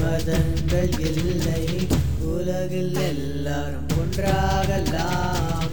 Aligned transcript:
மதங்கள் 0.00 0.94
இல்லை. 0.98 1.64
உலகில் 2.20 2.96
எல்லாரும் 3.10 3.88
ஒன்றாகலாம். 4.00 5.70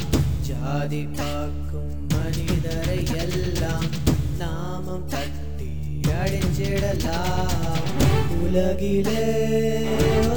ஜாதி 0.48 1.02
பார்க்கும் 1.18 1.94
மனிதரை 2.14 3.00
எல்லாம் 3.24 3.90
நாமம் 4.38 5.08
தட்டி 5.08 5.72
அடிச்சிடலாம் 6.22 7.88
உலகிலே 8.44 9.26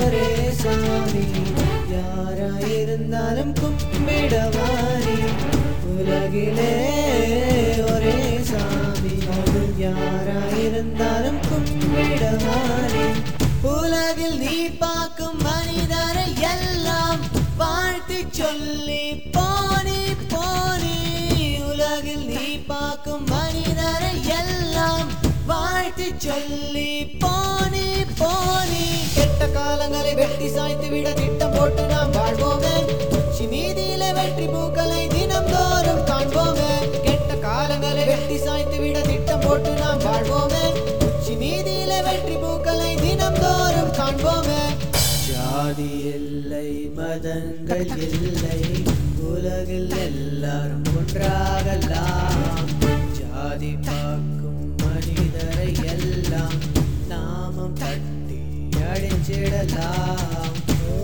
ஒரே 0.01 0.29
சாமி 0.63 1.25
யாரா 1.95 2.53
இருந்தாலும் 2.79 3.55
கும்பிடவாரி. 3.55 5.19
உலகிலே 5.97 6.75
ஒரே 7.93 8.19
சாமி 8.43 9.15
யாரா 9.79 10.41
கும்பிடவாரி. 11.49 13.05
உலகில் 13.63 14.39
நீ 14.39 14.57
பார்க்கும் 14.69 15.39
மனிதரை 15.43 16.27
எல்லாம் 16.53 17.21
வாழ்த்து 17.57 18.19
சொல்லி 18.31 19.03
போனி 19.33 20.01
போனி. 20.33 20.95
உலகில் 21.71 22.27
நீ 22.27 22.47
பார்க்கும் 22.67 23.25
மனிதரை 23.25 24.13
எல்லாம் 24.41 25.09
வாழ்த்து 25.47 26.09
சொல்லி 26.19 26.91
போனி 27.25 27.87
போனி. 28.19 28.85
கெட்ட 29.15 29.47
காலங்களை 29.47 30.15
வெட்டி 30.15 30.49
சாய்த்து 30.49 30.89
விட 30.89 31.13
திட்டம் 31.13 31.55
போட்டு 31.59 31.87
நாம் 31.87 32.13
வாழ்வோமே. 32.13 32.77
நீதியில 33.51 34.13
வெற்றி 34.13 34.47
பூக்களை 34.47 34.96
ஜாதி 45.69 45.87
இல்லை 46.09 46.67
மதங்கள் 46.97 47.87
இல்லை 48.01 48.59
உலகில் 49.29 49.95
எல்லாரும் 50.01 50.85
ஒன்றாகலாம். 50.93 52.69
ஜாதி 53.19 53.71
பார்க்கும் 53.87 54.63
மனிதரை 54.83 55.69
எல்லாம் 55.87 56.61
நாமம் 57.09 57.75
தட்டி 57.75 58.41
அடிச்சிடலாம் 58.87 60.55
ஓ. 60.91 61.01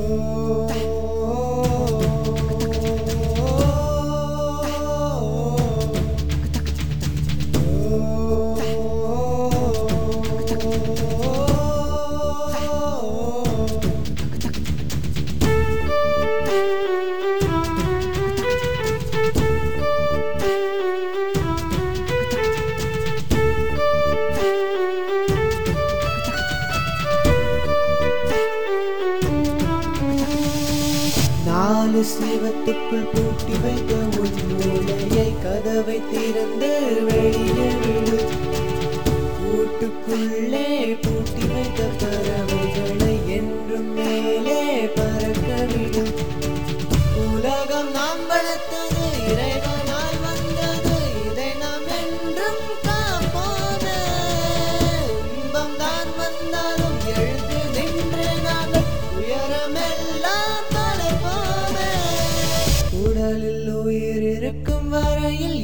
நாலு 31.85 32.01
சிவத்துக்குள் 32.09 33.07
பூட்டி 33.13 33.55
வைத்த 33.63 33.93
உன் 34.19 34.37
கதவை 35.43 35.97
திறந்து 36.11 36.70
வெளியே 37.07 37.67
விடு. 37.81 38.19
கூட்டுக்குள்ளே 39.39 40.69
பூட்டி 41.03 41.42
வைத்த 41.47 41.81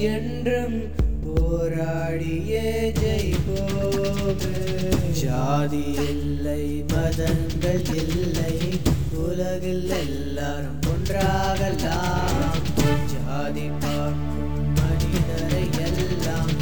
என்றும் 0.09 0.79
போராடியே 1.25 2.67
ஜெயிப்போமே 3.01 4.55
ஜாதி 5.21 5.83
இல்லை 6.07 6.63
மதங்கள் 6.93 7.85
இல்லை 7.97 8.55
உலகில் 9.23 9.91
எல்லாரும் 9.99 10.79
ஒன்றாகலாம். 10.87 12.59
ஜாதி 13.13 13.67
பார்க்கும் 13.81 14.45
மனிதரை 14.79 15.65
எல்லாம் 15.87 16.53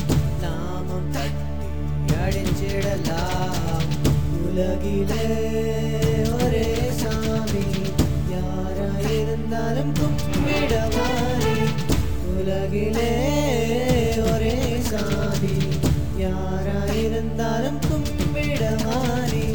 நாமம் 0.43 1.11
தட்டி 1.11 1.59
அடிச்சிடலாம் 2.17 3.87
உலகிலே 4.41 5.27
ஒரே 6.39 6.67
சாமி 7.01 7.65
யாராயிருந்தாலும் 8.35 9.93
கும்பிடவாரி. 10.01 11.57
உலகிலே 12.33 13.11
யாராயிருந்தாலும் 16.21 17.79
கும்பிடவாரி 17.87 19.47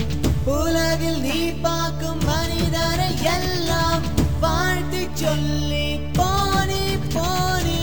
உலகில் 0.55 1.22
நீ 1.22 1.39
பார்க்கும் 1.66 2.22
மனிதரை 2.25 3.09
எல்லாம் 3.35 4.03
வாழ்த்து 4.39 5.01
சொல்லி 5.13 5.85
போனி 6.17 6.83
போனி. 7.16 7.79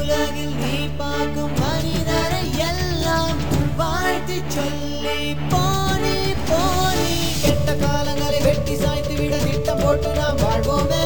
உலகில் 0.00 0.56
நீ 0.62 0.76
பார்க்கும் 1.00 1.54
மனிதரை 1.60 2.44
எல்லாம் 2.70 3.38
வாழ்த்து 3.76 4.38
சொல்லி 4.56 5.18
போனி 5.52 6.16
போனி. 6.50 7.10
கெட்ட 7.44 7.76
காலங்களை 7.84 8.40
வெட்டி 8.42 8.76
சாய்த்து 8.76 9.16
விட 9.20 9.36
திட்டம் 9.46 9.82
போட்டு 9.84 10.12
நாம் 10.12 10.40
வாழ்வோமே. 10.44 11.02